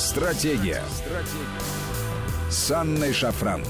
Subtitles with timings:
[0.00, 0.82] Стратегия.
[0.88, 2.48] Стратегия.
[2.48, 3.62] С Анной Шафран.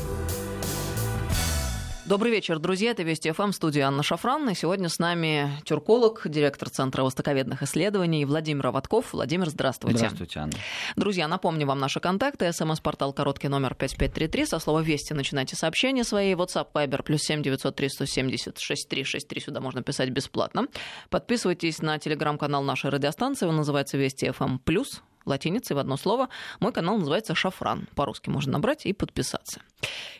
[2.06, 2.92] Добрый вечер, друзья.
[2.92, 4.48] Это Вести ФМ, студия Анна Шафран.
[4.48, 9.12] И сегодня с нами тюрколог, директор Центра востоковедных исследований Владимир Аватков.
[9.12, 9.98] Владимир, здравствуйте.
[9.98, 10.52] Здравствуйте, Анна.
[10.94, 12.52] Друзья, напомню вам наши контакты.
[12.52, 14.46] СМС-портал короткий номер 5533.
[14.46, 16.34] Со слова «Вести» начинайте сообщения свои.
[16.34, 19.40] WhatsApp, Viber, плюс 7 903 170 6363.
[19.40, 20.68] Сюда можно писать бесплатно.
[21.08, 23.46] Подписывайтесь на телеграм-канал нашей радиостанции.
[23.46, 26.28] Он называется «Вести ФМ плюс» латиницей в одно слово.
[26.60, 27.86] Мой канал называется «Шафран».
[27.94, 29.60] По-русски можно набрать и подписаться.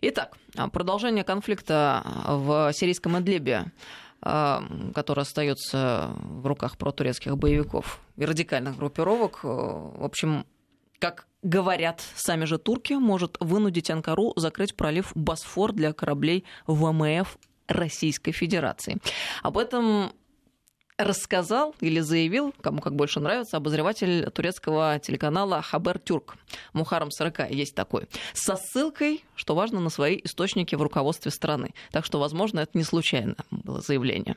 [0.00, 0.36] Итак,
[0.72, 3.72] продолжение конфликта в сирийском Идлибе
[4.20, 9.42] который остается в руках протурецких боевиков и радикальных группировок.
[9.42, 10.44] В общем,
[10.98, 18.32] как говорят сами же турки, может вынудить Анкару закрыть пролив Босфор для кораблей ВМФ Российской
[18.32, 18.98] Федерации.
[19.42, 20.12] Об этом
[21.04, 26.36] рассказал или заявил, кому как больше нравится, обозреватель турецкого телеканала Хабер Тюрк.
[26.72, 28.06] Мухарам Сарыка есть такой.
[28.33, 31.75] Со ссылкой, что важно, на свои источники в руководстве страны.
[31.91, 34.36] Так что, возможно, это не случайно было заявление.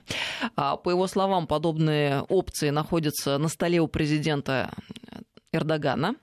[0.56, 4.72] А, по его словам, подобные опции находятся на столе у президента
[5.52, 6.16] Эрдогана.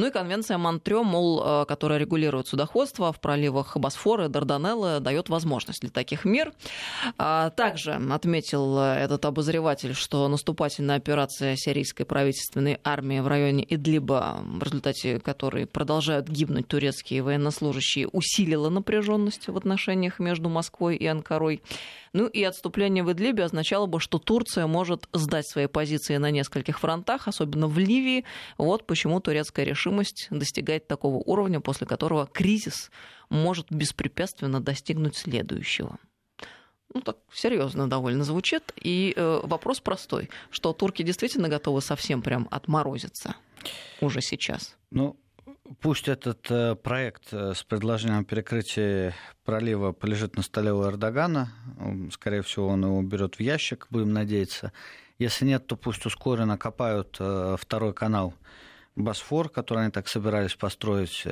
[0.00, 5.28] Ну и конвенция Монтрё, мол, э, которая регулирует судоходство в проливах Босфора и Дарданеллы, дает
[5.28, 6.54] возможность для таких мер.
[7.18, 14.62] А, также отметил этот обозреватель, что наступательная операция сирийской правительственной армии в районе Идлиба, в
[14.62, 21.60] результате которой продолжают гибнуть турецкие военнослужащие, усилила напряженность в отношениях между Москвой и Анкарой.
[22.12, 26.80] Ну и отступление в Идлибе означало бы, что Турция может сдать свои позиции на нескольких
[26.80, 28.24] фронтах, особенно в Ливии.
[28.58, 32.90] Вот почему турецкая решимость достигает такого уровня, после которого кризис
[33.28, 35.98] может беспрепятственно достигнуть следующего.
[36.92, 38.72] Ну, так серьезно довольно звучит.
[38.76, 43.36] И э, вопрос простой, что турки действительно готовы совсем прям отморозиться
[44.00, 44.76] уже сейчас?
[44.90, 45.16] Ну,
[45.80, 51.52] Пусть этот э, проект э, с предложением перекрытия пролива полежит на столе у Эрдогана.
[52.10, 54.72] Скорее всего, он его уберет в ящик, будем надеяться.
[55.20, 58.34] Если нет, то пусть ускоренно копают э, второй канал
[58.96, 61.24] Босфор, который они так собирались построить.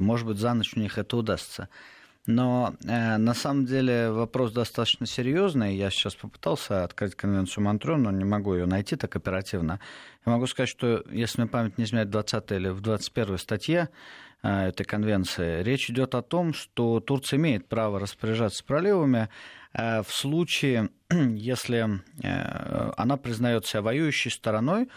[0.00, 1.68] Может быть, за ночь у них это удастся.
[2.26, 5.76] Но э, на самом деле вопрос достаточно серьезный.
[5.76, 9.78] Я сейчас попытался открыть конвенцию Монтрё, но не могу ее найти так оперативно.
[10.24, 13.90] Я могу сказать, что если мне память не изменяет 20 или в 21 статье
[14.42, 19.28] э, этой конвенции, речь идет о том, что Турция имеет право распоряжаться проливами
[19.74, 24.88] э, в случае, если э, она признает себя воюющей стороной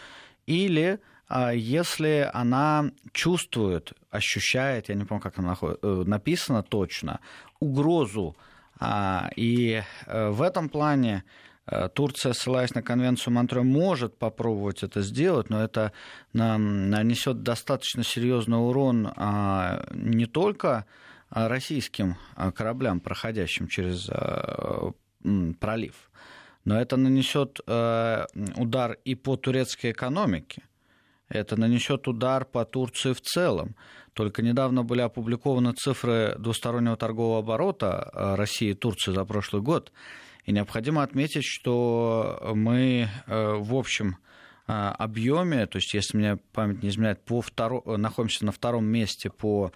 [0.46, 0.98] или
[1.30, 7.20] если она чувствует, ощущает, я не помню, как там э, написано точно,
[7.60, 8.36] угрозу.
[8.80, 11.24] А, и э, в этом плане
[11.66, 15.92] э, Турция, ссылаясь на конвенцию Монтре, может попробовать это сделать, но это
[16.32, 20.86] нанесет достаточно серьезный урон а, не только
[21.30, 22.16] российским
[22.54, 24.08] кораблям, проходящим через
[25.60, 26.10] пролив,
[26.64, 30.62] но это нанесет удар и по турецкой экономике
[31.28, 33.74] это нанесет удар по Турции в целом.
[34.14, 39.92] Только недавно были опубликованы цифры двустороннего торгового оборота э, России и Турции за прошлый год.
[40.44, 44.16] И необходимо отметить, что мы э, в общем
[44.66, 47.82] э, объеме, то есть если мне память не изменяет, по второ...
[47.96, 49.72] находимся на втором месте по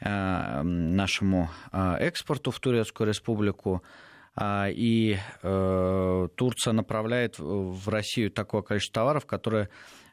[0.00, 3.84] нашему экспорту в Турецкую республику,
[4.42, 9.68] и Турция направляет в Россию такое количество товаров, которые Э,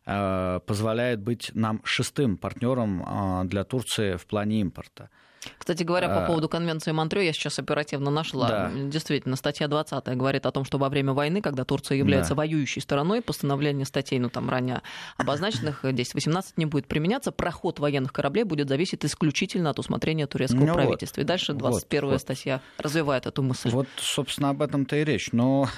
[0.06, 5.10] позволяет быть нам шестым партнером э, для Турции в плане импорта.
[5.58, 6.28] Кстати говоря, по а.
[6.28, 8.48] поводу конвенции Монтрё, я сейчас оперативно нашла.
[8.48, 8.72] Да.
[8.74, 12.38] Действительно, статья 20 говорит о том, что во время войны, когда Турция является да.
[12.38, 14.82] воюющей стороной, постановление статей, ну там ранее
[15.18, 20.74] обозначенных, 10-18 не будет применяться, проход военных кораблей будет зависеть исключительно от усмотрения турецкого ну
[20.74, 21.22] правительства.
[21.22, 21.26] Вот.
[21.26, 22.86] И дальше 21 вот, статья вот.
[22.86, 23.70] развивает эту мысль.
[23.70, 25.32] Вот, собственно, об этом-то и речь.
[25.32, 25.70] Но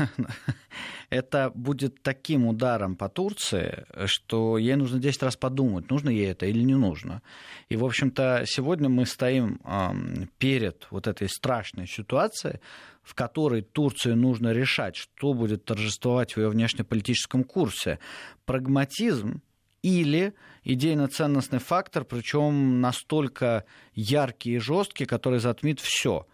[1.10, 6.46] это будет таким ударом по Турции, что ей нужно 10 раз подумать, нужно ей это
[6.46, 7.22] или не нужно.
[7.69, 9.50] И, в общем-то, сегодня мы стоим
[10.38, 12.59] перед вот этой страшной ситуацией,
[13.03, 18.00] в которой Турции нужно решать, что будет торжествовать в ее внешнеполитическом курсе.
[18.45, 19.42] Прагматизм
[19.81, 20.33] или
[20.63, 26.27] идейно-ценностный фактор, причем настолько яркий и жесткий, который затмит все.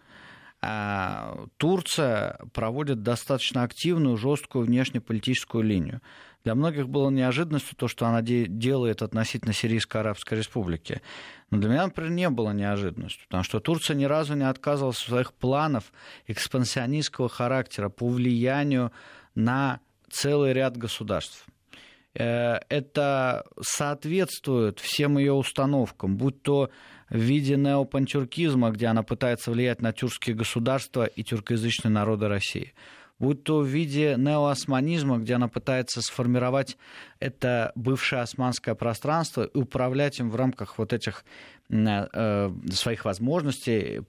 [0.60, 6.00] А Турция проводит достаточно активную, жесткую внешнеполитическую линию.
[6.44, 11.02] Для многих было неожиданностью то, что она делает относительно Сирийской Арабской Республики.
[11.50, 15.08] Но для меня, например, не было неожиданностью, потому что Турция ни разу не отказывалась от
[15.08, 15.92] своих планов
[16.26, 18.92] экспансионистского характера по влиянию
[19.34, 19.80] на
[20.10, 21.44] целый ряд государств.
[22.14, 26.70] это соответствует всем ее установкам, будь то
[27.10, 32.74] в виде неопантюркизма, где она пытается влиять на тюркские государства и тюркоязычные народы России–
[33.18, 36.76] будь то в виде неоосманизма, где она пытается сформировать
[37.20, 41.24] это бывшее османское пространство и управлять им в рамках вот этих
[41.68, 44.02] э, своих возможностей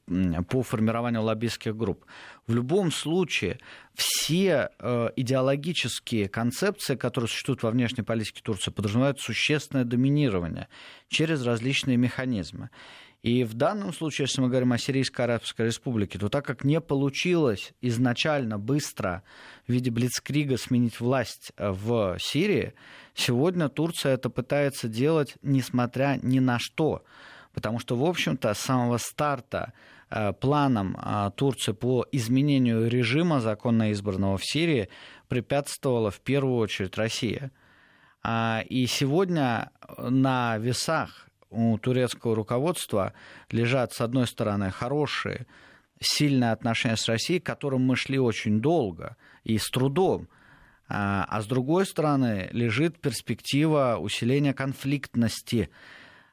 [0.49, 2.05] по формированию лоббистских групп.
[2.45, 3.59] В любом случае,
[3.95, 10.67] все э, идеологические концепции, которые существуют во внешней политике Турции, подразумевают существенное доминирование
[11.07, 12.69] через различные механизмы.
[13.21, 16.79] И в данном случае, если мы говорим о Сирийской Арабской Республике, то так как не
[16.79, 19.23] получилось изначально быстро
[19.67, 22.73] в виде Блицкрига сменить власть э, в Сирии,
[23.13, 27.03] сегодня Турция это пытается делать несмотря ни на что.
[27.53, 29.73] Потому что, в общем-то, с самого старта
[30.09, 34.87] э, планом э, Турции по изменению режима законно избранного в Сирии
[35.27, 37.51] препятствовала в первую очередь Россия.
[38.23, 43.13] А, и сегодня на весах у турецкого руководства
[43.51, 45.47] лежат, с одной стороны, хорошие,
[45.99, 50.27] сильные отношения с Россией, к которым мы шли очень долго и с трудом.
[50.87, 55.69] А, а с другой стороны, лежит перспектива усиления конфликтности.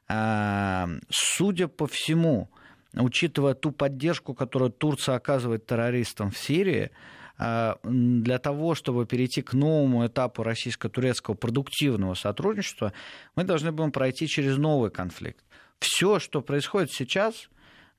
[0.07, 2.49] А, судя по всему,
[2.93, 6.91] учитывая ту поддержку, которую Турция оказывает террористам в Сирии,
[7.37, 12.93] для того, чтобы перейти к новому этапу российско-турецкого продуктивного сотрудничества,
[13.35, 15.45] мы должны будем пройти через новый конфликт.
[15.79, 17.49] Все, что происходит сейчас,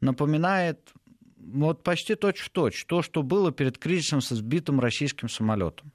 [0.00, 0.80] напоминает
[1.36, 5.92] вот почти точь-в-точь то, что было перед кризисом со сбитым российским самолетом.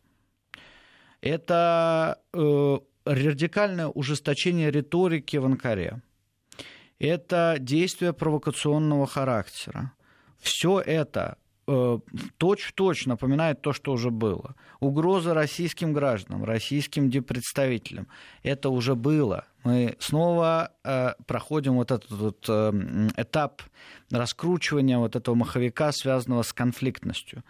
[1.19, 6.01] Это э, радикальное ужесточение риторики в Анкаре.
[6.99, 9.91] Это действия провокационного характера.
[10.39, 14.55] Все это точь-в-точь напоминает то, что уже было.
[14.79, 18.07] Угроза российским гражданам, российским депредставителям.
[18.43, 19.45] Это уже было.
[19.63, 22.71] Мы снова э, проходим вот этот вот, э,
[23.15, 23.61] этап
[24.11, 27.43] раскручивания вот этого маховика, связанного с конфликтностью.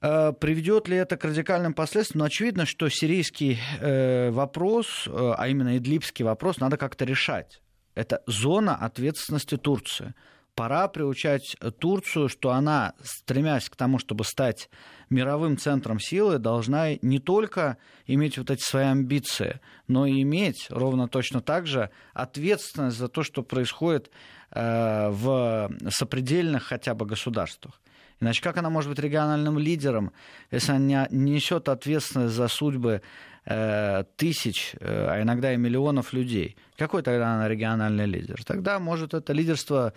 [0.00, 2.20] Э, приведет ли это к радикальным последствиям?
[2.20, 7.60] Ну, очевидно, что сирийский э, вопрос, э, а именно идлибский вопрос, надо как-то решать.
[7.94, 10.14] Это зона ответственности Турции
[10.54, 14.68] пора приучать Турцию, что она, стремясь к тому, чтобы стать
[15.10, 17.76] мировым центром силы, должна не только
[18.06, 23.22] иметь вот эти свои амбиции, но и иметь ровно точно так же ответственность за то,
[23.22, 24.10] что происходит
[24.50, 27.80] э, в сопредельных хотя бы государствах.
[28.22, 30.12] Иначе как она может быть региональным лидером,
[30.50, 33.02] если она не несет ответственность за судьбы
[33.44, 36.56] э, тысяч, э, а иногда и миллионов людей?
[36.78, 38.42] Какой тогда она региональный лидер?
[38.44, 39.92] Тогда может это лидерство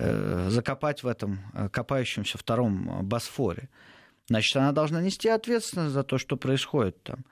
[0.00, 3.68] Э, закопать в этом э, копающемся втором Босфоре.
[4.28, 7.24] Значит, она должна нести ответственность за то, что происходит там.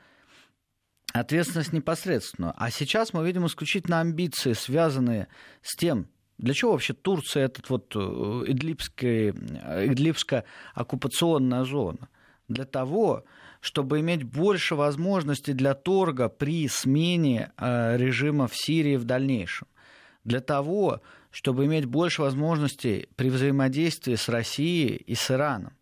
[1.12, 2.52] Ответственность непосредственно.
[2.56, 5.28] А сейчас мы видим исключительно амбиции, связанные
[5.62, 7.98] с тем, для чего вообще Турция этот вот э,
[8.46, 10.44] Идлибская, Идлибская
[10.74, 12.08] оккупационная зона?
[12.48, 13.24] Для того,
[13.60, 19.66] чтобы иметь больше возможностей для торга при смене режима в Сирии в дальнейшем.
[20.22, 21.00] Для того,
[21.30, 25.72] чтобы иметь больше возможностей при взаимодействии с Россией и с Ираном.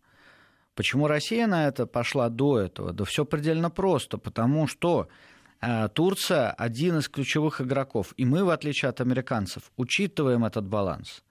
[0.73, 2.91] Почему Россия на это пошла до этого?
[2.91, 5.34] Да все предельно просто, потому что э,
[5.93, 11.23] Турция один из ключевых игроков, и мы, в отличие от американцев, учитываем этот баланс.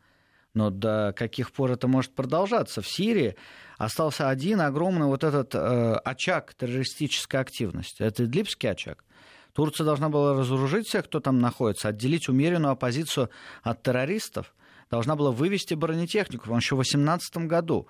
[0.55, 2.81] Но до каких пор это может продолжаться?
[2.81, 3.37] В Сирии
[3.77, 8.03] остался один огромный вот этот э, очаг террористической активности.
[8.03, 9.05] Это Идлибский очаг.
[9.53, 13.31] Турция должна была разоружить всех, кто там находится, отделить умеренную оппозицию
[13.63, 14.55] от террористов,
[14.91, 17.89] должна была вывести бронетехнику, он еще в 2018 году.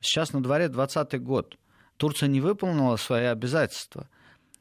[0.00, 1.56] Сейчас на дворе 2020 год.
[1.96, 4.08] Турция не выполнила свои обязательства.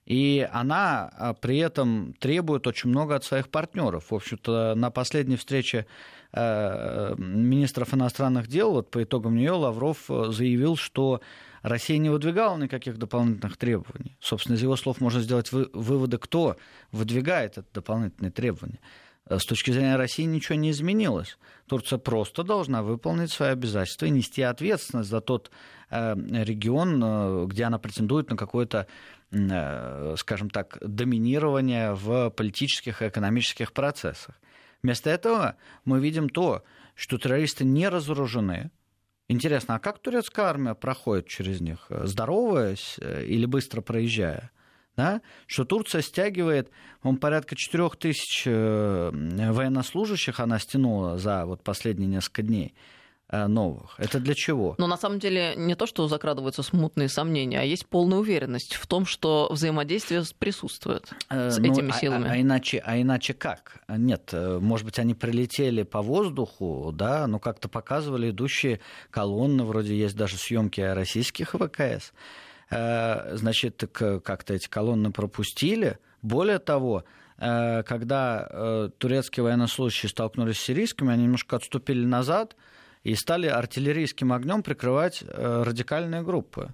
[0.07, 4.09] И она а, при этом требует очень много от своих партнеров.
[4.09, 5.85] В общем-то, на последней встрече
[6.31, 11.19] э, министров иностранных дел, вот по итогам нее Лавров э, заявил, что
[11.61, 14.15] Россия не выдвигала никаких дополнительных требований.
[14.21, 16.55] Собственно, из его слов можно сделать выводы, кто
[16.93, 18.79] выдвигает это дополнительные требования.
[19.29, 21.37] С точки зрения России ничего не изменилось.
[21.67, 25.51] Турция просто должна выполнить свои обязательства и нести ответственность за тот
[25.89, 28.87] регион, где она претендует на какое-то,
[29.29, 34.39] скажем так, доминирование в политических и экономических процессах.
[34.83, 35.55] Вместо этого
[35.85, 36.63] мы видим то,
[36.95, 38.71] что террористы не разоружены,
[39.29, 41.87] Интересно, а как турецкая армия проходит через них?
[41.89, 44.51] Здороваясь э, или быстро проезжая?
[44.95, 45.21] Да?
[45.47, 46.71] Что Турция стягивает,
[47.03, 52.73] он порядка 4 тысяч э, военнослужащих она стянула за вот последние несколько дней.
[53.29, 53.95] Э, новых.
[53.97, 54.75] Это для чего?
[54.77, 58.87] Но на самом деле не то, что закрадываются смутные сомнения, а есть полная уверенность в
[58.87, 62.29] том, что взаимодействие присутствует э, с ну, этими а, силами.
[62.29, 63.81] А, а, иначе, а иначе как?
[63.89, 68.79] Нет, э, может быть, они прилетели по воздуху, да, но как-то показывали идущие
[69.09, 72.13] колонны, вроде есть даже съемки российских ВКС.
[72.69, 75.99] Значит, как-то эти колонны пропустили.
[76.21, 77.05] Более того,
[77.37, 82.57] когда турецкие военнослужащие столкнулись с сирийскими, они немножко отступили назад,
[83.03, 86.73] и стали артиллерийским огнем прикрывать э, радикальные группы,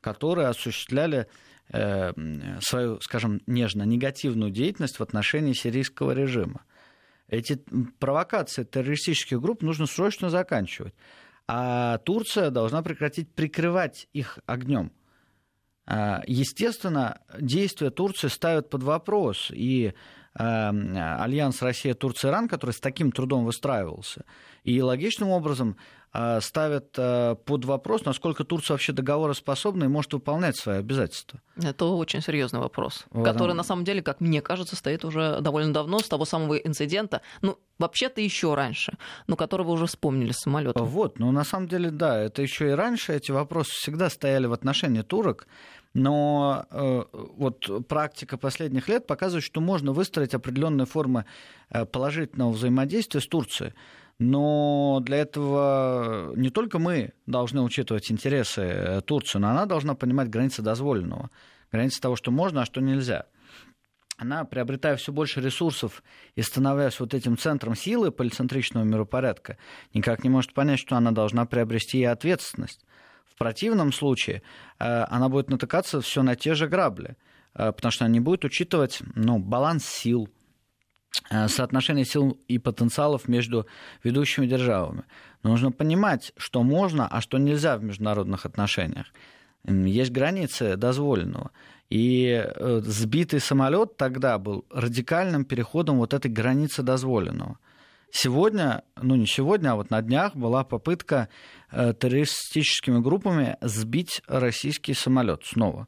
[0.00, 1.26] которые осуществляли
[1.72, 2.12] э,
[2.60, 6.64] свою, скажем, нежно негативную деятельность в отношении сирийского режима.
[7.28, 7.62] Эти
[8.00, 10.94] провокации террористических групп нужно срочно заканчивать.
[11.46, 14.92] А Турция должна прекратить прикрывать их огнем.
[15.86, 19.92] А, естественно, действия Турции ставят под вопрос и
[20.34, 24.24] альянс Россия-Турция-Иран, который с таким трудом выстраивался,
[24.62, 25.76] и логичным образом
[26.12, 31.40] э, ставят э, под вопрос, насколько Турция вообще договороспособна и может выполнять свои обязательства.
[31.60, 35.72] Это очень серьезный вопрос, вот который, на самом деле, как мне кажется, стоит уже довольно
[35.72, 40.86] давно, с того самого инцидента, ну, вообще-то еще раньше, но которого уже вспомнили с самолетом.
[40.86, 44.52] Вот, ну, на самом деле, да, это еще и раньше эти вопросы всегда стояли в
[44.52, 45.48] отношении турок,
[45.94, 51.24] но э, вот практика последних лет показывает, что можно выстроить определенные формы
[51.70, 53.74] э, положительного взаимодействия с Турцией.
[54.18, 60.28] Но для этого не только мы должны учитывать интересы э, Турции, но она должна понимать
[60.28, 61.30] границы дозволенного,
[61.72, 63.26] границы того, что можно, а что нельзя.
[64.16, 66.02] Она, приобретая все больше ресурсов
[66.34, 69.56] и становясь вот этим центром силы полицентричного миропорядка,
[69.94, 72.84] никак не может понять, что она должна приобрести и ответственность
[73.40, 74.42] противном случае
[74.78, 77.16] э, она будет натыкаться все на те же грабли,
[77.54, 80.28] э, потому что она не будет учитывать ну, баланс сил,
[81.30, 83.66] э, соотношение сил и потенциалов между
[84.04, 85.04] ведущими державами.
[85.42, 89.06] Но нужно понимать, что можно, а что нельзя в международных отношениях.
[89.64, 91.50] Есть границы дозволенного.
[91.88, 92.44] И
[92.82, 97.58] сбитый самолет тогда был радикальным переходом вот этой границы дозволенного.
[98.12, 101.28] Сегодня, ну не сегодня, а вот на днях была попытка
[101.70, 105.86] э, террористическими группами сбить российский самолет снова.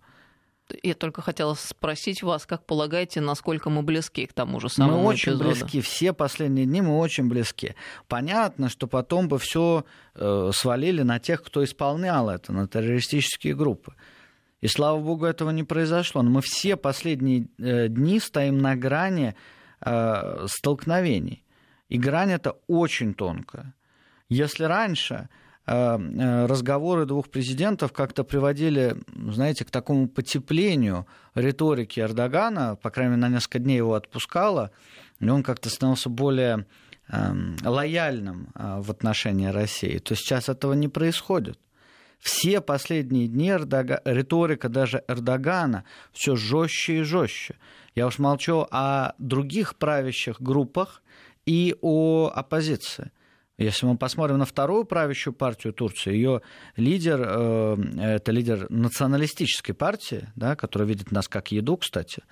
[0.83, 5.09] Я только хотела спросить вас, как полагаете, насколько мы близки к тому же самому Мы
[5.09, 5.50] очень эпизоду?
[5.50, 7.75] близки, все последние дни мы очень близки.
[8.09, 13.95] Понятно, что потом бы все э, свалили на тех, кто исполнял это, на террористические группы.
[14.61, 16.23] И слава богу, этого не произошло.
[16.23, 19.35] Но мы все последние э, дни стоим на грани
[19.81, 21.45] э, столкновений.
[21.93, 23.75] И грань эта очень тонкая.
[24.31, 25.29] Если раньше
[25.67, 28.97] э, э, разговоры двух президентов как-то приводили,
[29.31, 34.71] знаете, к такому потеплению риторики Эрдогана, по крайней мере, на несколько дней его отпускало,
[35.21, 36.65] и он как-то становился более
[37.09, 41.59] эм, лояльным э, в отношении России, то сейчас этого не происходит.
[42.19, 44.01] Все последние дни Эрдога...
[44.07, 45.85] риторика даже Эрдогана
[46.15, 47.57] все жестче и жестче.
[47.95, 51.03] Я уж молчу о других правящих группах,
[51.47, 53.11] и о оппозиции.
[53.59, 56.43] Если мы посмотрим на вторую правящую партию Турции, ее
[56.77, 57.77] лидер, э,
[58.17, 62.23] это лидер националистической партии, да, которая видит нас как еду, кстати,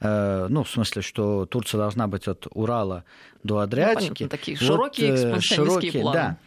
[0.00, 3.04] э, ну, в смысле, что Турция должна быть от Урала
[3.42, 4.24] до Адриатики.
[4.24, 6.14] Ну, понятно, такие широкие вот, э, широкие, планы.
[6.14, 6.38] Да.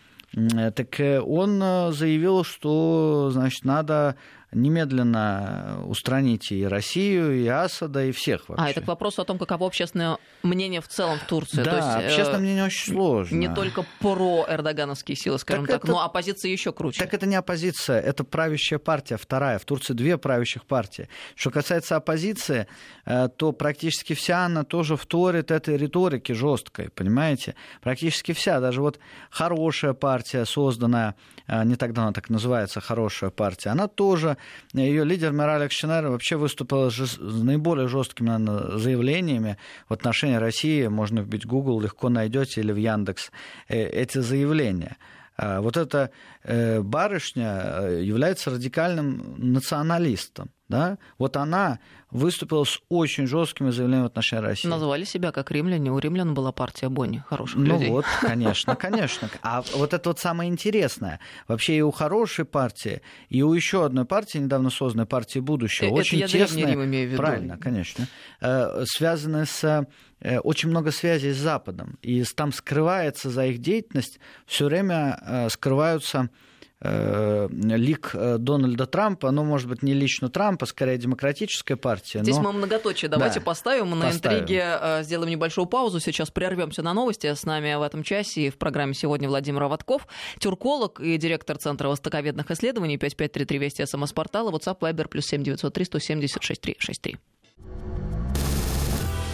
[0.71, 1.59] Так он
[1.93, 4.17] заявил, что, значит, надо
[4.53, 8.65] немедленно устранить и Россию, и Асада, и всех вообще.
[8.65, 11.63] А, это к вопросу о том, каково общественное мнение в целом в Турции.
[11.63, 13.35] Да, То есть, общественное э, мнение очень сложно.
[13.35, 16.99] Не только про эрдогановские силы, скажем так, так это, но оппозиция еще круче.
[16.99, 19.59] Так это не оппозиция, это правящая партия, вторая.
[19.59, 21.09] В Турции две правящих партии.
[21.35, 22.67] Что касается оппозиции,
[23.05, 27.55] э, то практически вся она тоже вторит этой риторике жесткой, понимаете?
[27.81, 28.99] Практически вся, даже вот
[29.29, 31.15] хорошая партия, созданная,
[31.47, 34.36] э, не так давно так называется, хорошая партия, она тоже
[34.73, 39.57] ее лидер Мираль Акшинар вообще выступила с наиболее жесткими наверное, заявлениями
[39.89, 40.87] в отношении России.
[40.87, 43.31] Можно вбить Google, легко найдете, или в Яндекс
[43.67, 44.97] э, эти заявления.
[45.37, 46.11] А вот эта
[46.43, 50.49] э, барышня э, является радикальным националистом.
[50.69, 50.97] Да?
[51.17, 51.79] Вот она
[52.11, 54.67] выступила с очень жесткими заявлениями в отношении России.
[54.67, 55.91] Назвали себя как римляне.
[55.91, 57.87] У римлян была партия Бонни, хороших ну людей.
[57.87, 59.29] Ну вот, конечно, конечно.
[59.41, 61.19] А вот это вот самое интересное.
[61.47, 65.95] Вообще и у хорошей партии, и у еще одной партии, недавно созданной партии будущего, это
[65.95, 66.65] очень я тесные...
[66.65, 67.21] Рим имею в виду.
[67.21, 68.07] Правильно, конечно.
[68.41, 69.87] Э, связаны с
[70.19, 71.97] э, очень много связей с Западом.
[72.01, 76.29] И там скрывается за их деятельность, все время э, скрываются
[76.79, 82.19] лик э, Дональда Трампа, ну, может быть, не лично Трампа, скорее демократическая партия.
[82.21, 82.43] Здесь но...
[82.43, 83.97] мы многоточие давайте да, поставим.
[83.97, 85.99] На интриге э, сделаем небольшую паузу.
[85.99, 87.33] Сейчас прервемся на новости.
[87.33, 90.07] С нами в этом часе и в программе сегодня Владимир Аватков,
[90.39, 97.17] тюрколог и директор Центра востоковедных исследований 5533 Вести СМС-портала, WhatsApp, Viber, плюс 7903 170 6363.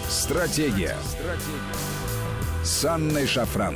[0.07, 0.95] Стратегия.
[1.03, 1.93] Стратегия.
[2.63, 3.75] С Анной Шафран.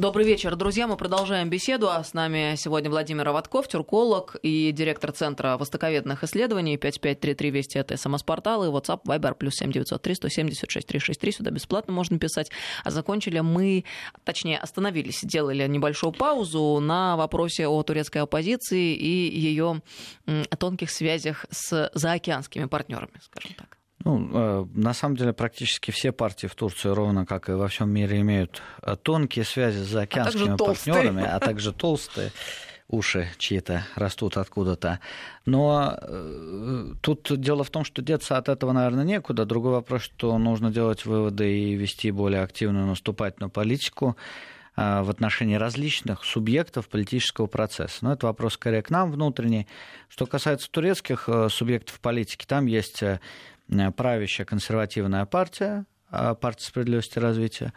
[0.00, 0.86] Добрый вечер, друзья.
[0.86, 1.90] Мы продолжаем беседу.
[1.90, 6.78] А с нами сегодня Владимир Аватков, тюрколог и директор Центра востоковедных исследований.
[6.78, 11.32] 5533 Вести это СМС-портал и WhatsApp, Viber, плюс 7903 176 363.
[11.32, 12.50] Сюда бесплатно можно писать.
[12.82, 13.84] А закончили мы,
[14.24, 19.82] точнее, остановились, сделали небольшую паузу на вопросе о турецкой оппозиции и ее
[20.58, 23.79] тонких связях с заокеанскими партнерами, скажем так.
[24.04, 27.90] Ну, э, на самом деле практически все партии в Турции, ровно как и во всем
[27.90, 32.32] мире, имеют э, тонкие связи с заокеанскими а партнерами, а также толстые
[32.90, 35.00] уши чьи-то растут откуда-то.
[35.46, 39.44] Но э, тут дело в том, что деться от этого, наверное, некуда.
[39.44, 44.16] Другой вопрос, что нужно делать выводы и вести более активную наступательную политику
[44.76, 47.98] э, в отношении различных субъектов политического процесса.
[48.00, 49.66] Но это вопрос скорее к нам внутренний.
[50.08, 53.20] Что касается турецких э, субъектов политики, там есть э,
[53.96, 57.72] правящая консервативная партия, э, партия справедливости и развития,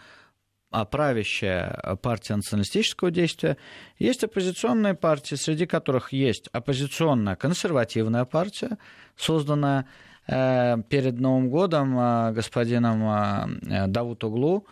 [0.72, 3.58] а правящая партия националистического действия,
[4.00, 8.78] есть оппозиционные партии, среди которых есть оппозиционная консервативная партия,
[9.16, 9.86] созданная
[10.28, 11.96] э, перед Новым годом
[12.34, 13.60] господином
[13.92, 14.66] Давут Углу,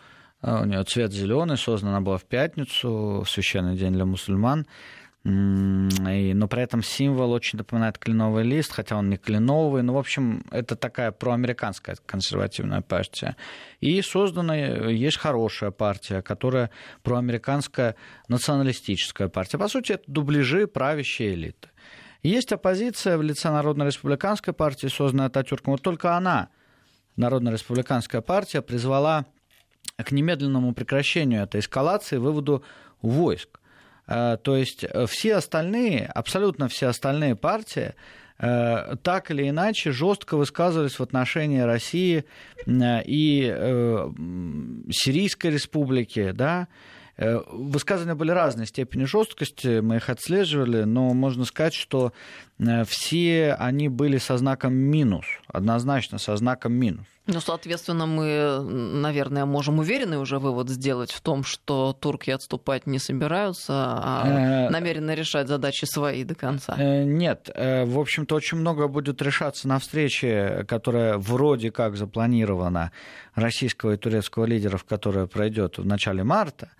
[0.44, 4.66] у нее цвет зеленый, создана была в пятницу, в священный день для мусульман.
[5.24, 5.28] И,
[6.34, 9.82] но при этом символ очень напоминает кленовый лист, хотя он не кленовый.
[9.82, 13.36] Ну, в общем, это такая проамериканская консервативная партия.
[13.80, 16.70] И создана есть хорошая партия, которая
[17.04, 17.94] проамериканская
[18.26, 19.58] националистическая партия.
[19.58, 21.68] По сути, это дубляжи правящей элиты.
[22.24, 25.74] Есть оппозиция в лице Народно-республиканской партии, созданная Ататюрком.
[25.74, 26.48] Вот только она,
[27.16, 29.26] Народно-республиканская партия, призвала
[29.96, 32.64] к немедленному прекращению этой эскалации, выводу
[33.02, 33.60] войск.
[34.06, 37.94] Э, то есть э, все остальные, абсолютно все остальные партии
[38.38, 42.24] э, так или иначе жестко высказывались в отношении России
[42.66, 43.56] и
[44.90, 46.68] Сирийской республики, да,
[47.18, 52.14] Высказывания были разной степени жесткости, мы их отслеживали, но можно сказать, что
[52.86, 57.06] все они были со знаком минус, однозначно со знаком минус.
[57.26, 62.98] Ну, соответственно, мы, наверное, можем уверенный уже вывод сделать в том, что турки отступать не
[62.98, 66.74] собираются, а э, намерены решать задачи свои до конца.
[66.76, 72.90] Э, нет, э, в общем-то, очень много будет решаться на встрече, которая вроде как запланирована
[73.36, 76.70] российского и турецкого лидеров, которая пройдет в начале марта.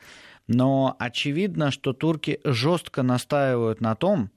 [0.48, 4.30] Но очевидно, что турки жестко настаивают на том,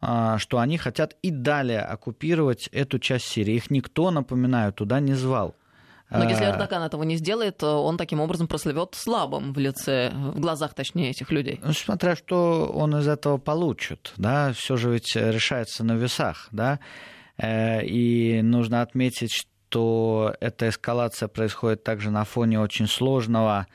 [0.00, 3.54] что они хотят и далее оккупировать эту часть Сирии.
[3.54, 5.54] Их никто, напоминаю, туда не звал.
[6.10, 10.38] Но если а, Эрдоган этого не сделает, он таким образом прослывет слабым в лице, в
[10.38, 11.60] глазах, точнее, этих людей.
[11.62, 16.78] Ну, смотря что он из этого получит, да, все же ведь решается на весах, да,
[17.38, 23.66] э, и нужно отметить, что эта эскалация происходит также на фоне очень сложного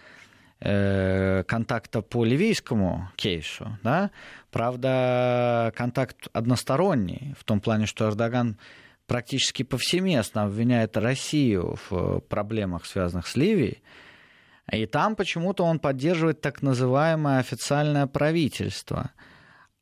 [0.59, 4.11] контакта по ливийскому кейсу, да,
[4.51, 8.57] правда, контакт односторонний, в том плане, что Эрдоган
[9.07, 13.81] практически повсеместно обвиняет Россию в проблемах, связанных с Ливией,
[14.71, 19.11] и там почему-то он поддерживает так называемое официальное правительство.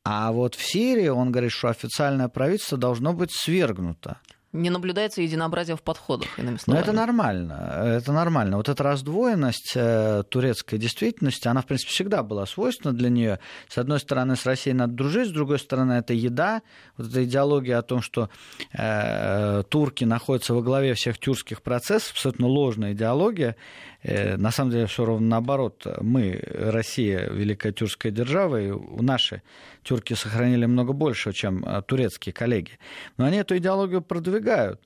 [0.04, 4.20] А вот в Сирии он говорит, что официальное правительство должно быть свергнуто.
[4.52, 6.82] Не наблюдается единообразие в подходах, иными словами.
[6.82, 7.98] Но это нормально.
[7.98, 8.56] Это нормально.
[8.56, 13.40] Вот эта раздвоенность э, турецкой действительности, она, в принципе, всегда была свойственна для нее.
[13.68, 16.62] С одной стороны, с Россией надо дружить, с другой стороны, это еда.
[16.96, 18.30] Вот эта идеология о том, что
[18.72, 23.54] э, турки находятся во главе всех тюркских процессов, абсолютно ложная идеология.
[24.02, 25.86] Э, на самом деле все ровно наоборот.
[26.00, 29.42] Мы, Россия, великая тюркская держава, и наши
[29.82, 32.78] тюрки сохранили много больше, чем э, турецкие коллеги.
[33.16, 34.80] Но они эту идеологию продвигают.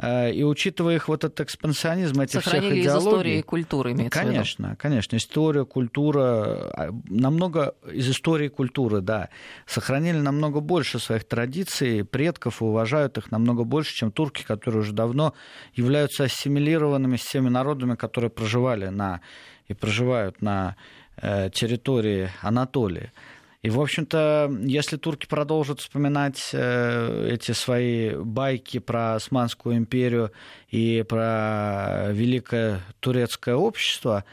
[0.00, 2.98] Э, и учитывая их вот этот экспансионизм этих Сохранили всех идеологий...
[2.98, 4.78] из истории и культуры, имеется Конечно, в виду.
[4.80, 5.16] конечно.
[5.16, 9.28] История, культура, а, намного из истории и культуры, да.
[9.66, 14.92] Сохранили намного больше своих традиций, предков, и уважают их намного больше, чем турки, которые уже
[14.92, 15.34] давно
[15.74, 19.20] являются ассимилированными с теми народами, которые проживали на
[19.68, 20.76] и проживают на
[21.16, 23.12] э, территории Анатолии.
[23.62, 30.32] И, в общем-то, если турки продолжат вспоминать э, эти свои байки про Османскую империю
[30.68, 34.24] и про великое турецкое общество,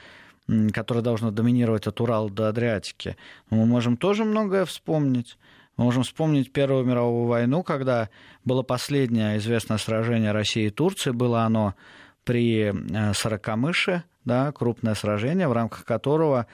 [0.72, 3.18] которое должно доминировать от Урала до Адриатики.
[3.50, 5.38] Мы можем тоже многое вспомнить.
[5.76, 8.10] Мы можем вспомнить Первую мировую войну, когда
[8.46, 11.12] было последнее известное сражение России и Турции.
[11.12, 11.76] Было оно
[12.24, 16.48] при э, Сорокомыше, да, крупное сражение, в рамках которого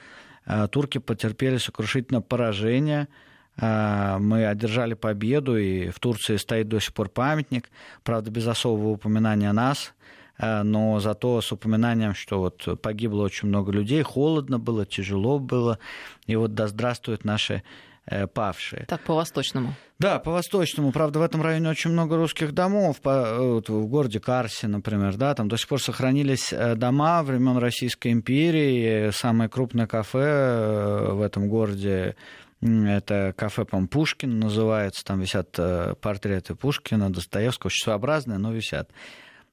[0.70, 3.08] турки потерпели сокрушительное поражение.
[3.56, 7.70] Э, мы одержали победу, и в Турции стоит до сих пор памятник,
[8.02, 9.94] правда, без особого упоминания нас,
[10.36, 15.78] но зато с упоминанием, что вот погибло очень много людей, холодно было, тяжело было,
[16.26, 17.93] и вот да здравствуют наши Э,
[18.32, 18.84] павшие.
[18.86, 19.74] Так, по-восточному.
[19.98, 20.92] Да, по-восточному.
[20.92, 23.00] Правда, в этом районе очень много русских домов.
[23.00, 27.56] По, вот, в городе Карсе, например, да, там до сих пор сохранились э, дома времен
[27.56, 29.10] Российской империи.
[29.12, 32.16] Самое крупное кафе э, в этом городе
[32.60, 35.04] это кафе, по Пушкин называется.
[35.04, 35.58] Там висят
[36.00, 38.90] портреты Пушкина, Достоевского, очень своеобразные, но висят.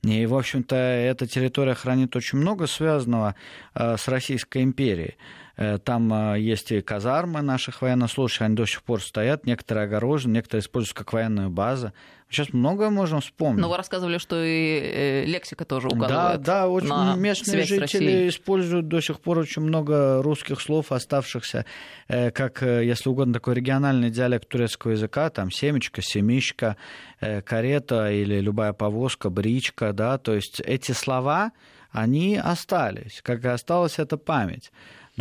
[0.04, 3.36] И, в общем-то, эта территория хранит очень много связанного
[3.76, 5.18] с Российской империей.
[5.62, 10.34] Э, там э, есть и казармы наших военнослужащих, они до сих пор стоят, некоторые огорожены,
[10.34, 11.94] некоторые используются как военная база.
[12.30, 13.62] Сейчас многое можем вспомнить.
[13.62, 16.10] Но вы рассказывали, что и э, лексика тоже указывает.
[16.42, 21.66] Да, да, очень на местные жители используют до сих пор очень много русских слов, оставшихся,
[22.08, 26.78] как, если угодно, такой региональный диалект турецкого языка, там семечка, семичка,
[27.20, 31.52] карета или любая повозка, бричка, да, то есть эти слова,
[31.92, 34.72] они остались, как и осталась эта память.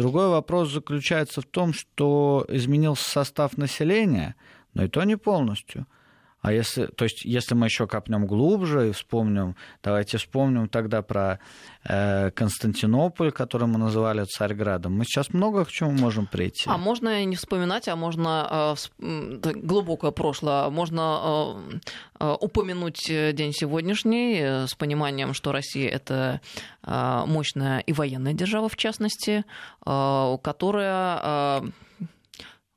[0.00, 4.34] Другой вопрос заключается в том, что изменился состав населения,
[4.72, 5.86] но и то не полностью–
[6.42, 11.38] а если, то есть, если мы еще копнем глубже и вспомним, давайте вспомним тогда про
[11.84, 16.64] э, Константинополь, который мы называли Царьградом, мы сейчас много к чему можем прийти.
[16.66, 21.78] А можно не вспоминать, а можно э, глубокое прошлое, можно э,
[22.20, 26.40] э упомянуть день сегодняшний э, с пониманием, что Россия это
[26.82, 29.44] э, мощная и военная держава, в частности,
[29.84, 31.60] э, которая, э,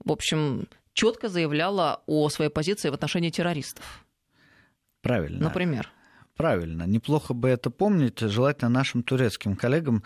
[0.04, 4.06] в общем, четко заявляла о своей позиции в отношении террористов.
[5.02, 5.40] Правильно.
[5.44, 5.92] Например.
[6.36, 6.84] Правильно.
[6.84, 10.04] Неплохо бы это помнить, желательно нашим турецким коллегам,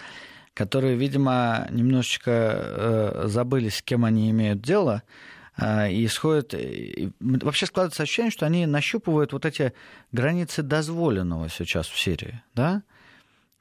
[0.54, 5.04] которые, видимо, немножечко э, забыли, с кем они имеют дело,
[5.56, 6.54] э, и исходят...
[7.20, 9.74] вообще складывается ощущение, что они нащупывают вот эти
[10.12, 12.84] границы дозволенного сейчас в Сирии, да?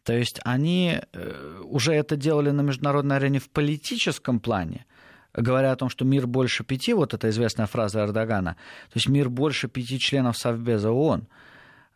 [0.05, 4.87] То есть они э, уже это делали на международной арене в политическом плане,
[5.37, 8.57] говоря о том, что мир больше пяти, вот эта известная фраза Эрдогана,
[8.89, 11.27] то есть мир больше пяти членов Совбеза ООН,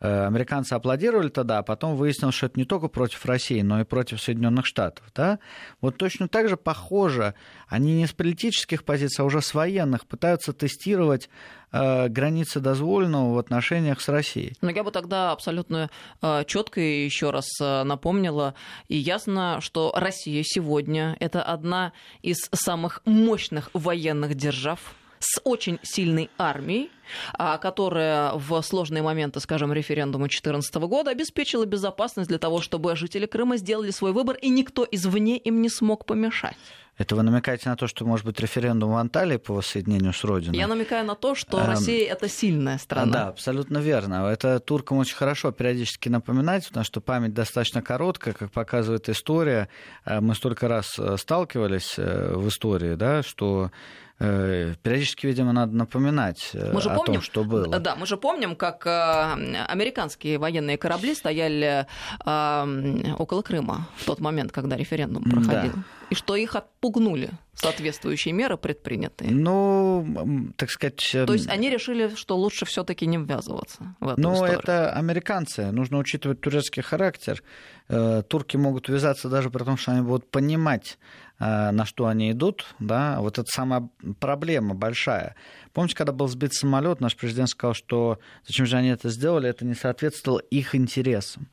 [0.01, 4.21] Американцы аплодировали тогда, а потом выяснилось, что это не только против России, но и против
[4.21, 5.05] Соединенных Штатов.
[5.13, 5.39] Да?
[5.79, 7.35] Вот точно так же похоже,
[7.67, 11.29] они не с политических позиций, а уже с военных пытаются тестировать
[11.73, 14.53] Э, границы дозволенного в отношениях с Россией.
[14.59, 15.89] Но я бы тогда абсолютно
[16.21, 18.55] э, четко еще раз э, напомнила,
[18.89, 24.79] и ясно, что Россия сегодня это одна из самых мощных военных держав
[25.21, 26.89] с очень сильной армией,
[27.33, 33.25] а, которая в сложные моменты, скажем, референдума 2014 года обеспечила безопасность для того, чтобы жители
[33.25, 36.57] Крыма сделали свой выбор, и никто извне им не смог помешать.
[37.01, 40.55] Это вы намекаете на то, что может быть референдум в Анталии по воссоединению с Родиной?
[40.55, 41.65] Я намекаю на то, что эм...
[41.65, 43.11] Россия это сильная страна.
[43.11, 44.27] Да, абсолютно верно.
[44.27, 49.67] Это туркам очень хорошо периодически напоминать, потому что память достаточно короткая, как показывает история.
[50.05, 53.71] Э, мы столько раз э, сталкивались э, в истории, да, что
[54.19, 57.79] периодически, видимо, надо напоминать мы же о помним, том, что было.
[57.79, 61.87] Да, мы же помним, как американские военные корабли стояли
[62.23, 65.71] около Крыма в тот момент, когда референдум проходил.
[65.73, 65.83] Да.
[66.11, 66.55] И что их
[66.91, 69.31] отпугнули соответствующие меры предпринятые.
[69.31, 71.09] Ну, так сказать...
[71.11, 74.59] То есть они решили, что лучше все таки не ввязываться в эту Ну, историю.
[74.59, 75.71] это американцы.
[75.71, 77.43] Нужно учитывать турецкий характер.
[77.87, 80.97] Турки могут ввязаться даже при том, что они будут понимать,
[81.41, 85.35] Э, на что они идут, да, вот это самая проблема большая.
[85.73, 89.65] Помните, когда был сбит самолет, наш президент сказал, что зачем же они это сделали, это
[89.65, 91.47] не соответствовало их интересам.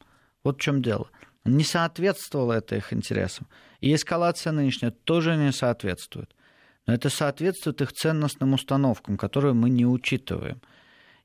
[0.44, 1.08] Вот в чем дело.
[1.46, 3.46] Не соответствовало это их интересам.
[3.80, 6.34] И эскалация нынешняя тоже не соответствует.
[6.86, 10.60] Но это соответствует их ценностным установкам, которые мы не учитываем.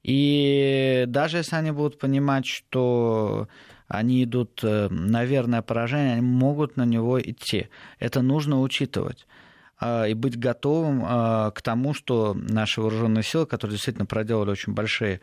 [0.03, 3.47] И даже если они будут понимать, что
[3.87, 7.69] они идут э, на верное поражение, они могут на него идти.
[7.99, 9.25] Это нужно учитывать
[9.79, 14.73] а, и быть готовым а, к тому, что наши вооруженные силы, которые действительно проделали очень
[14.73, 15.21] большие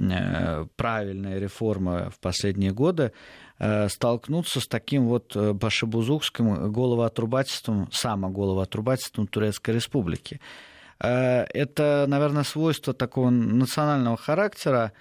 [0.00, 3.12] э, правильные реформы в последние годы,
[3.58, 10.40] э, столкнутся с таким вот башебузукским головоотрубательством, самоголовоотрубательством Турецкой Республики.
[10.98, 14.92] Это, наверное, свойство такого национального характера,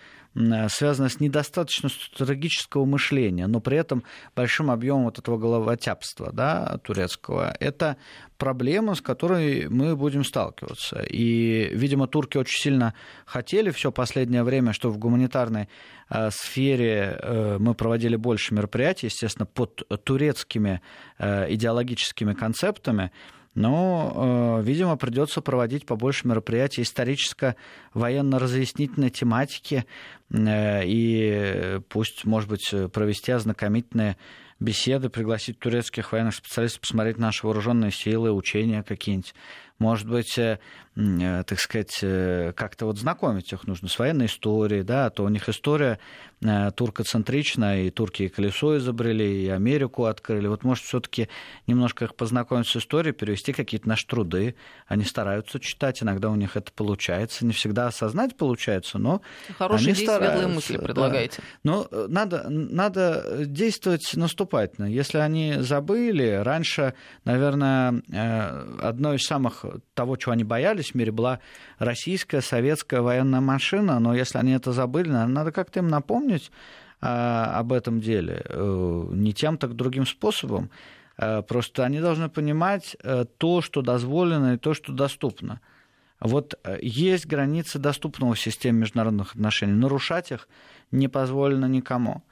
[0.70, 4.04] связано с недостаточностью стратегического мышления, но при этом
[4.36, 7.56] большим объемом вот этого головотяпства да, турецкого.
[7.60, 7.98] Это
[8.38, 11.02] проблема, с которой мы будем сталкиваться.
[11.02, 12.94] И, видимо, турки очень сильно
[13.26, 15.68] хотели все последнее время, что в гуманитарной
[16.10, 20.82] э, сфере э, мы проводили больше мероприятий, естественно, под турецкими
[21.18, 23.12] э, идеологическими концептами.
[23.60, 29.86] Но, видимо, придется проводить побольше мероприятий историческо-военно-разъяснительной тематики
[30.34, 34.16] и пусть, может быть, провести ознакомительные
[34.60, 39.34] беседы, пригласить турецких военных специалистов, посмотреть наши вооруженные силы, учения какие-нибудь.
[39.78, 40.60] Может быть, э,
[40.98, 45.24] э, так сказать, э, как-то вот знакомить их нужно с военной историей, да, а то
[45.24, 46.00] у них история
[46.42, 50.48] туркоцентричная, и турки и колесо изобрели, и Америку открыли.
[50.48, 51.28] Вот, может, все таки
[51.68, 54.56] немножко их познакомить с историей, перевести какие-то наши труды.
[54.88, 57.46] Они стараются читать, иногда у них это получается.
[57.46, 59.22] Не всегда осознать получается, но
[59.58, 60.32] Хорошие они стараются.
[60.32, 61.42] светлые мысли предлагаете.
[61.42, 61.44] Да.
[61.64, 64.86] Но надо, надо действовать наступательно.
[64.86, 66.94] Если они забыли, раньше,
[67.26, 68.02] наверное,
[68.82, 71.40] одно из самых того, чего они боялись в мире, была
[71.80, 76.29] российская, советская военная машина, но если они это забыли, надо как-то им напомнить
[77.02, 80.70] а, об этом деле, э, не тем, так другим способом.
[81.18, 85.62] Э, просто они должны понимать э, то, что дозволено, и то, что доступно.
[86.20, 89.72] Вот есть границы доступного в системе международных отношений.
[89.72, 90.50] Нарушать их
[90.92, 92.24] не позволено никому.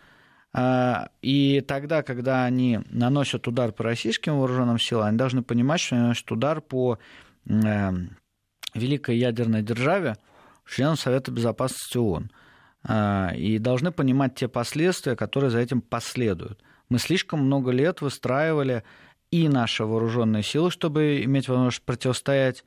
[1.21, 6.01] И тогда, когда они наносят удар по российским вооруженным силам, они должны понимать, что они
[6.01, 6.99] наносят удар по
[7.45, 10.17] великой ядерной державе,
[10.69, 12.29] членом Совета Безопасности ООН.
[12.88, 16.60] Э, и должны понимать те последствия, которые за этим последуют.
[16.89, 18.84] Мы слишком много лет выстраивали
[19.30, 22.63] и наши вооруженные силы, чтобы иметь возможность противостоять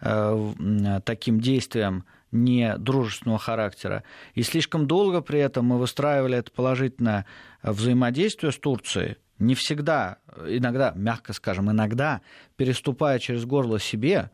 [0.00, 4.04] э, таким действиям недружественного характера.
[4.34, 7.26] И слишком долго при этом мы выстраивали это положительное
[7.62, 12.20] взаимодействие с Турцией, не всегда, иногда, мягко скажем, иногда
[12.56, 14.30] переступая через горло себе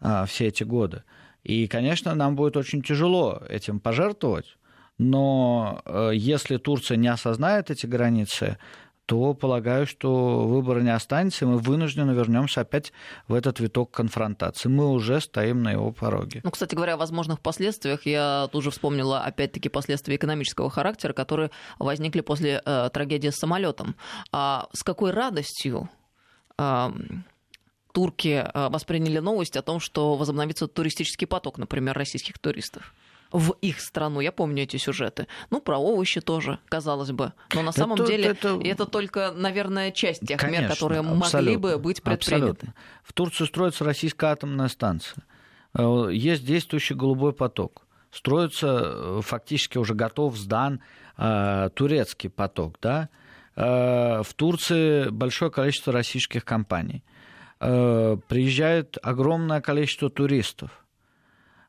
[0.00, 1.02] а, все эти годы.
[1.44, 4.58] И, конечно, нам будет очень тяжело этим пожертвовать,
[5.00, 8.58] но э, если Турция не осознает эти границы,
[9.06, 12.92] то полагаю, что выбора не останется, и мы вынуждены вернемся опять
[13.26, 14.68] в этот виток конфронтации.
[14.68, 16.42] Мы уже стоим на его пороге.
[16.44, 21.50] Ну, кстати говоря, о возможных последствиях, я тут же вспомнила опять-таки последствия экономического характера, которые
[21.78, 23.96] возникли после э, трагедии с самолетом.
[24.32, 25.88] А с какой радостью
[26.58, 26.90] э,
[27.92, 32.92] турки восприняли новость о том, что возобновится туристический поток, например, российских туристов?
[33.32, 34.20] В их страну.
[34.20, 35.26] Я помню эти сюжеты.
[35.50, 37.32] Ну, про овощи тоже, казалось бы.
[37.54, 38.60] Но на самом это, деле это...
[38.62, 42.50] это только, наверное, часть тех Конечно, мер, которые могли бы быть предприняты.
[42.50, 42.74] Абсолютно.
[43.02, 45.24] В Турции строится российская атомная станция.
[45.74, 47.86] Э, есть действующий голубой поток.
[48.10, 50.80] Строится, э, фактически уже готов, сдан
[51.16, 52.78] э, турецкий поток.
[52.82, 53.08] Да?
[53.54, 57.04] Э, в Турции большое количество российских компаний.
[57.60, 60.79] Э, приезжает огромное количество туристов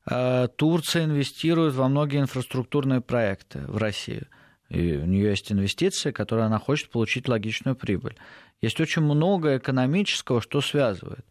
[0.05, 4.27] Турция инвестирует во многие инфраструктурные проекты в Россию.
[4.69, 8.15] И у нее есть инвестиции, которые она хочет получить логичную прибыль.
[8.61, 11.25] Есть очень много экономического, что связывает.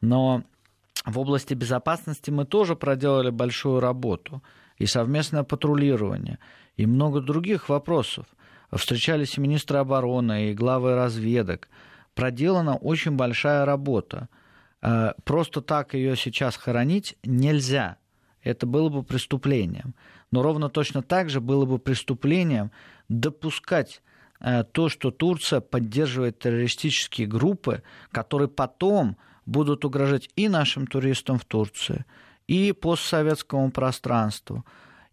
[0.00, 0.42] Но
[1.04, 4.42] в области безопасности мы тоже проделали большую работу.
[4.78, 6.38] И совместное патрулирование,
[6.76, 8.26] и много других вопросов.
[8.72, 11.68] Встречались и министры обороны, и главы разведок.
[12.14, 14.28] Проделана очень большая работа.
[14.82, 17.96] Э, просто так ее сейчас хоронить нельзя
[18.42, 19.94] это было бы преступлением.
[20.30, 22.70] Но ровно точно так же было бы преступлением
[23.08, 24.02] допускать
[24.40, 31.44] э, то, что Турция поддерживает террористические группы, которые потом будут угрожать и нашим туристам в
[31.44, 32.04] Турции,
[32.46, 34.64] и постсоветскому пространству,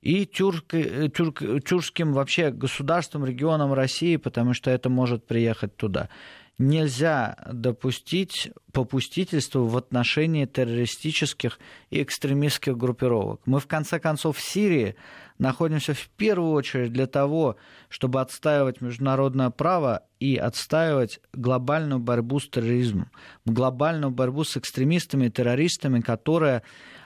[0.01, 6.09] и тюрк, э, тюрк, тюркским вообще государствам, регионам России, потому что это может приехать туда
[6.57, 13.41] нельзя допустить попустительства в отношении террористических и экстремистских группировок.
[13.45, 14.95] Мы, в конце концов, в Сирии
[15.37, 17.57] находимся в первую очередь для того,
[17.89, 23.11] чтобы отстаивать международное право и отстаивать глобальную борьбу с терроризмом,
[23.45, 26.63] глобальную борьбу с экстремистами и террористами, которые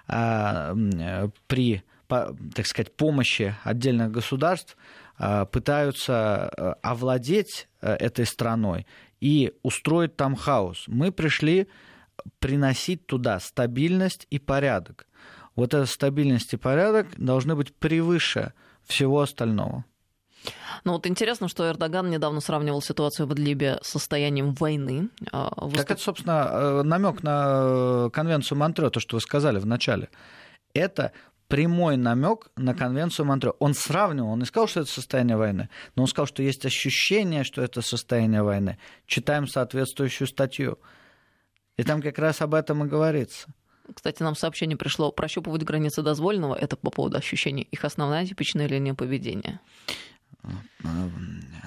[0.07, 0.75] а,
[1.47, 4.75] при так сказать, помощи отдельных государств
[5.17, 8.87] а, пытаются а, овладеть а, этой страной
[9.21, 10.85] и устроить там хаос.
[10.87, 11.67] Мы пришли
[12.39, 15.07] приносить туда стабильность и порядок.
[15.55, 18.53] Вот эта стабильность и порядок должны быть превыше
[18.83, 19.85] всего остального.
[20.85, 25.09] Ну вот интересно, что Эрдоган недавно сравнивал ситуацию в Идлибе с состоянием войны.
[25.31, 25.77] А, Выступ...
[25.77, 30.09] Так это, собственно, э, намек на э, конвенцию Монтрео, то, что вы сказали в начале.
[30.73, 31.11] Это
[31.49, 33.55] прямой намек на конвенцию Монтрео.
[33.59, 37.43] Он сравнивал, он не сказал, что это состояние войны, но он сказал, что есть ощущение,
[37.43, 38.77] что это состояние войны.
[39.05, 40.79] Читаем соответствующую статью.
[41.75, 43.47] И там как раз об этом и говорится.
[43.93, 48.93] Кстати, нам сообщение пришло, прощупывать границы дозволенного, это по поводу ощущений, их основная типичная линия
[48.93, 49.59] поведения.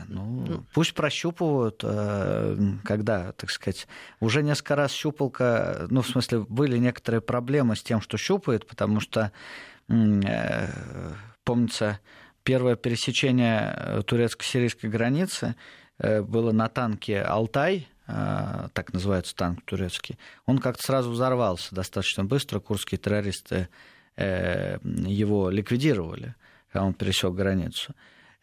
[0.08, 3.86] Ну, пусть прощупывают, э, когда, так сказать,
[4.20, 9.00] уже несколько раз щупалка, ну, в смысле, были некоторые проблемы с тем, что щупает, потому
[9.00, 9.32] что,
[11.44, 12.00] помнится,
[12.42, 15.54] первое пересечение э, турецко-сирийской границы
[15.98, 22.98] было на танке «Алтай», так называется танк турецкий, он как-то сразу взорвался достаточно быстро, курские
[22.98, 23.68] террористы
[24.16, 26.34] его ликвидировали,
[26.72, 27.94] когда он пересек границу.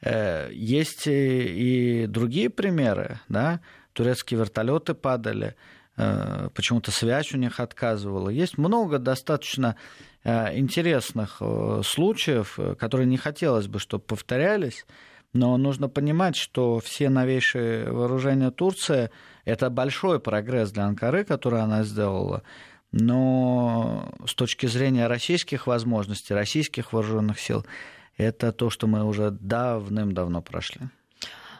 [0.02, 3.60] Э, есть и другие примеры, да,
[3.94, 5.56] турецкие вертолеты падали,
[5.98, 8.30] э, почему-то связь у них отказывала.
[8.30, 11.42] Есть много достаточно э, интересных
[11.84, 14.86] случаев, которые не хотелось бы, чтобы повторялись,
[15.34, 19.12] но нужно понимать, что все новейшие вооружения Турции–
[19.46, 22.44] это большой прогресс для Анкары, который она сделала,
[22.92, 27.66] но с точки зрения российских возможностей, российских вооруженных сил–
[28.18, 30.90] это то, что мы уже давным-давно прошли.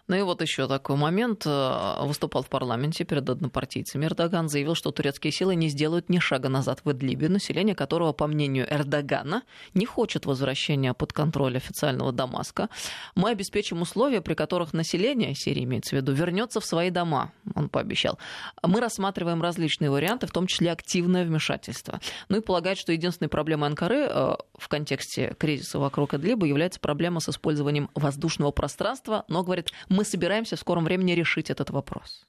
[0.10, 1.44] Ну и вот еще такой момент.
[1.46, 4.06] Э, выступал в парламенте перед однопартийцами.
[4.06, 8.26] Эрдоган заявил, что турецкие силы не сделают ни шага назад в Идлибе, население которого, по
[8.26, 9.44] мнению Эрдогана,
[9.76, 12.70] не хочет возвращения под контроль официального Дамаска.
[13.14, 17.70] Мы обеспечим условия, при которых население, Сирии имеется в виду, вернется в свои дома, он
[17.70, 18.18] пообещал.
[18.64, 22.00] Мы рассматриваем различные варианты, в том числе активное вмешательство.
[22.30, 27.20] Ну и полагает, что единственной проблемой Анкары э, в контексте кризиса вокруг Идлиба является проблема
[27.20, 32.28] с использованием воздушного пространства, но, говорит, мы собираемся в скором времени решить этот вопрос.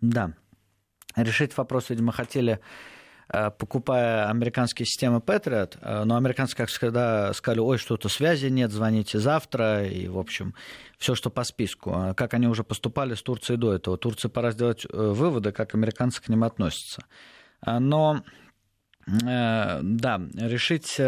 [0.00, 0.32] Да.
[1.16, 2.60] Решить вопрос, видимо, хотели
[3.28, 8.70] э, покупая американские системы Patriot, э, но американцы, как всегда, сказали, ой, что-то связи нет,
[8.70, 10.54] звоните завтра, и, в общем,
[10.98, 11.92] все, что по списку.
[11.94, 13.96] А как они уже поступали с Турцией до этого.
[13.96, 17.04] Турции пора сделать э, выводы, как американцы к ним относятся.
[17.64, 18.22] Но
[19.06, 21.00] да, решить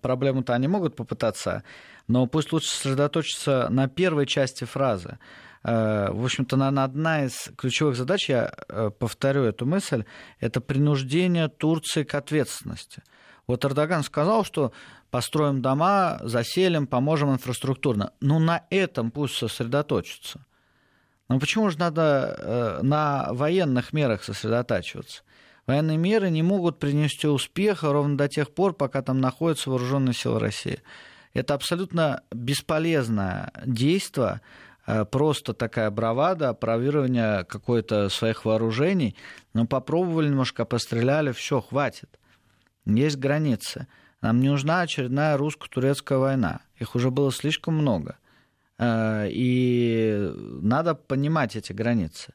[0.00, 1.64] проблему-то они могут попытаться,
[2.08, 5.18] но пусть лучше сосредоточиться на первой части фразы.
[5.64, 10.04] Э, в общем-то, наверное, одна из ключевых задач, я э, повторю эту мысль,
[10.40, 13.02] это принуждение Турции к ответственности.
[13.46, 14.72] Вот Эрдоган сказал, что
[15.10, 18.12] построим дома, заселим, поможем инфраструктурно.
[18.20, 20.44] Ну, на этом пусть сосредоточиться.
[21.28, 25.22] Но почему же надо э, на военных мерах сосредотачиваться?
[25.66, 30.40] Военные меры не могут принести успеха ровно до тех пор, пока там находятся вооруженные силы
[30.40, 30.80] России.
[31.34, 34.40] Это абсолютно бесполезное действие,
[34.86, 39.16] э, просто такая бравада, опровирование какой-то своих вооружений.
[39.54, 42.18] Но попробовали немножко, постреляли, все, хватит.
[42.84, 43.86] Есть границы.
[44.20, 46.60] Нам не нужна очередная русско-турецкая война.
[46.76, 48.18] Их уже было слишком много.
[48.78, 52.34] Э, и надо понимать эти границы.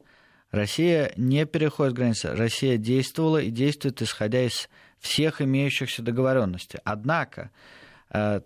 [0.51, 2.33] Россия не переходит границы.
[2.33, 6.79] Россия действовала и действует, исходя из всех имеющихся договоренностей.
[6.83, 7.51] Однако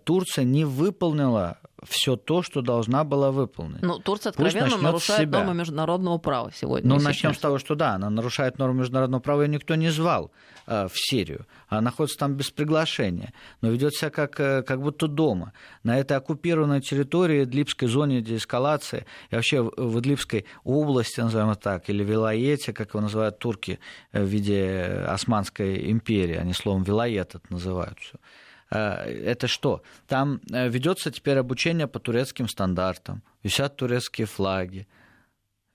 [0.04, 3.82] Турция не выполнила все то, что должна была выполнить.
[3.82, 5.38] Ну, Турция откровенно нарушает себя.
[5.38, 6.88] нормы международного права сегодня.
[6.88, 10.30] Ну, начнем с того, что да, она нарушает нормы международного права, ее никто не звал
[10.66, 11.46] э, в Сирию.
[11.68, 15.52] Она находится там без приглашения, но ведет себя как, э, как будто дома.
[15.82, 21.90] На этой оккупированной территории, Идлибской зоне деэскалации, и вообще в Идлибской области, назовем это так,
[21.90, 23.80] или Вилаете, как его называют турки
[24.12, 29.82] э, в виде Османской империи, они словом Вилает это называют все Э, это что?
[30.06, 34.86] Там э, ведется теперь обучение по турецким стандартам, висят турецкие флаги.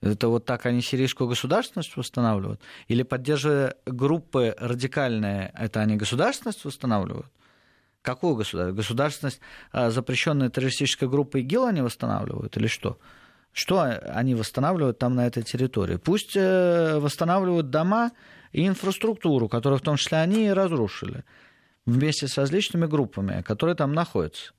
[0.00, 2.60] Это вот так они сирийскую государственность восстанавливают?
[2.86, 7.26] Или поддерживая группы радикальные, это они государственность восстанавливают?
[8.02, 8.76] Какую государственность?
[8.76, 9.40] Государственность
[9.72, 12.98] э, запрещенной террористической группы ИГИЛ они восстанавливают или что?
[13.52, 15.96] Что они восстанавливают там на этой территории?
[15.96, 18.12] Пусть восстанавливают дома
[18.52, 21.24] и инфраструктуру, которую в том числе они и разрушили
[21.88, 24.52] вместе с различными группами, которые там находятся.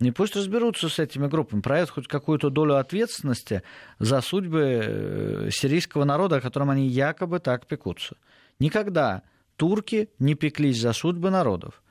[0.00, 3.62] И пусть разберутся с этими группами, проявят хоть какую-то долю ответственности
[3.98, 8.16] за судьбы э, сирийского народа, о котором они якобы так пекутся.
[8.58, 9.22] Никогда
[9.56, 11.82] турки не пеклись за судьбы народов.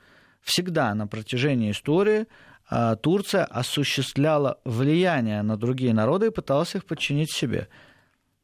[0.42, 2.26] Всегда на протяжении истории
[2.68, 7.68] а, Турция осуществляла влияние на другие народы и пыталась их подчинить себе.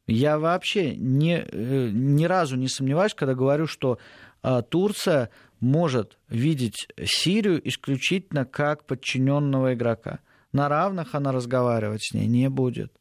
[0.07, 3.99] Я вообще ни, э, ни разу не сомневаюсь, когда говорю, что
[4.41, 10.19] а, Турция может видеть Сирию исключительно как подчиненного игрока.
[10.51, 12.91] на равных она разговаривать с ней не будет.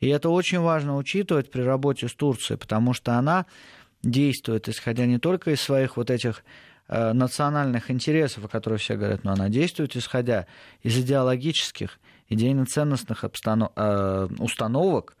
[0.00, 3.46] И это очень важно учитывать при работе с Турцией, потому что она
[4.02, 6.44] действует, исходя не только из своих вот этих
[6.88, 10.46] э, национальных интересов, о которых все говорят, но она действует, исходя
[10.82, 11.98] из идеологических,
[12.28, 13.72] идейно-ценностных обстанов...
[13.76, 15.16] э, установок,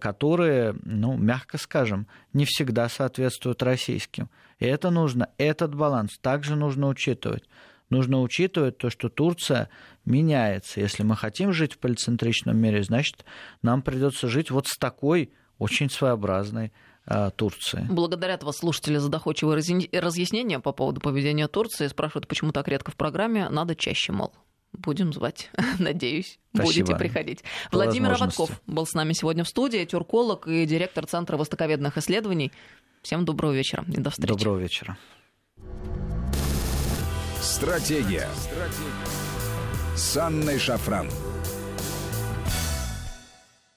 [0.00, 4.28] которые, ну, мягко скажем, не всегда соответствуют российским.
[4.58, 7.44] И это нужно, этот баланс также нужно учитывать
[7.90, 9.68] нужно учитывать то, что Турция
[10.04, 10.80] меняется.
[10.80, 13.24] Если мы хотим жить в полицентричном мире, значит,
[13.62, 16.72] нам придется жить вот с такой очень своеобразной
[17.04, 17.86] а, Турции.
[17.90, 21.88] Благодарят вас слушатели за доходчивое разъяснение по поводу поведения Турции.
[21.88, 23.48] Спрашивают, почему так редко в программе.
[23.48, 24.32] Надо чаще, мол.
[24.72, 26.86] Будем звать, надеюсь, Спасибо.
[26.86, 27.42] будете приходить.
[27.70, 32.52] По Владимир Аватков был с нами сегодня в студии, тюрколог и директор Центра востоковедных исследований.
[33.02, 34.32] Всем доброго вечера и до встречи.
[34.32, 34.96] Доброго вечера.
[37.40, 38.28] Стратегия.
[38.36, 39.30] Стратегия.
[39.96, 41.08] С Анной Шафран.